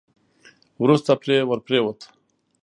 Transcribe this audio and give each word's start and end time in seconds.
وروسته 0.83 1.11
پرې 1.21 1.35
ور 1.49 1.59
پرېووت. 1.67 1.99